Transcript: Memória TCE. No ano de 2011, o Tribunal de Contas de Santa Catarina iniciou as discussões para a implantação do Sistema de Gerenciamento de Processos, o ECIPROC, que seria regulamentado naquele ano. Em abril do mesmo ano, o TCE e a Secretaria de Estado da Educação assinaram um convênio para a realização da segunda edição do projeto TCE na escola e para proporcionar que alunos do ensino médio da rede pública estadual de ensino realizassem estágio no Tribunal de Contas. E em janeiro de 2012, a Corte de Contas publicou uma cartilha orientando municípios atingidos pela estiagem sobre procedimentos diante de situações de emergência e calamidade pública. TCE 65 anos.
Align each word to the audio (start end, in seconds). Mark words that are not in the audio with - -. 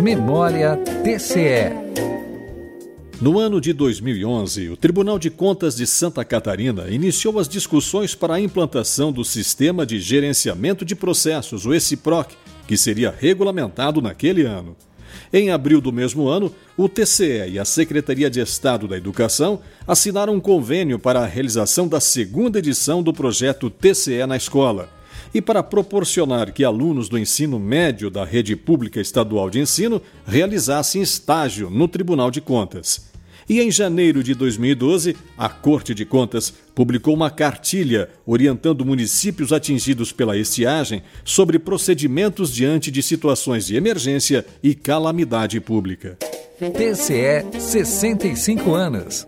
Memória 0.00 0.78
TCE. 1.04 1.74
No 3.20 3.38
ano 3.38 3.60
de 3.60 3.74
2011, 3.74 4.70
o 4.70 4.76
Tribunal 4.76 5.18
de 5.18 5.28
Contas 5.28 5.76
de 5.76 5.86
Santa 5.86 6.24
Catarina 6.24 6.88
iniciou 6.88 7.38
as 7.38 7.46
discussões 7.46 8.14
para 8.14 8.34
a 8.34 8.40
implantação 8.40 9.12
do 9.12 9.22
Sistema 9.22 9.84
de 9.84 10.00
Gerenciamento 10.00 10.86
de 10.86 10.96
Processos, 10.96 11.66
o 11.66 11.74
ECIPROC, 11.74 12.34
que 12.66 12.78
seria 12.78 13.14
regulamentado 13.16 14.00
naquele 14.00 14.44
ano. 14.44 14.74
Em 15.30 15.50
abril 15.50 15.82
do 15.82 15.92
mesmo 15.92 16.28
ano, 16.28 16.50
o 16.78 16.88
TCE 16.88 17.50
e 17.50 17.58
a 17.58 17.64
Secretaria 17.66 18.30
de 18.30 18.40
Estado 18.40 18.88
da 18.88 18.96
Educação 18.96 19.60
assinaram 19.86 20.32
um 20.32 20.40
convênio 20.40 20.98
para 20.98 21.20
a 21.20 21.26
realização 21.26 21.86
da 21.86 22.00
segunda 22.00 22.58
edição 22.58 23.02
do 23.02 23.12
projeto 23.12 23.68
TCE 23.68 24.24
na 24.26 24.38
escola 24.38 24.88
e 25.34 25.40
para 25.40 25.62
proporcionar 25.62 26.52
que 26.52 26.64
alunos 26.64 27.08
do 27.08 27.18
ensino 27.18 27.58
médio 27.58 28.10
da 28.10 28.24
rede 28.24 28.56
pública 28.56 29.00
estadual 29.00 29.50
de 29.50 29.60
ensino 29.60 30.00
realizassem 30.26 31.02
estágio 31.02 31.70
no 31.70 31.88
Tribunal 31.88 32.30
de 32.30 32.40
Contas. 32.40 33.10
E 33.50 33.60
em 33.60 33.68
janeiro 33.68 34.22
de 34.22 34.32
2012, 34.32 35.16
a 35.36 35.48
Corte 35.48 35.92
de 35.92 36.04
Contas 36.04 36.54
publicou 36.72 37.12
uma 37.12 37.30
cartilha 37.30 38.08
orientando 38.24 38.84
municípios 38.84 39.52
atingidos 39.52 40.12
pela 40.12 40.36
estiagem 40.36 41.02
sobre 41.24 41.58
procedimentos 41.58 42.54
diante 42.54 42.92
de 42.92 43.02
situações 43.02 43.66
de 43.66 43.74
emergência 43.74 44.46
e 44.62 44.72
calamidade 44.72 45.60
pública. 45.60 46.16
TCE 46.60 47.58
65 47.58 48.72
anos. 48.72 49.26